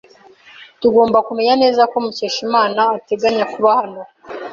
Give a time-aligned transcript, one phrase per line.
[0.81, 4.01] Tugomba kumenya neza ko Mukeshimana ateganya kuba hano.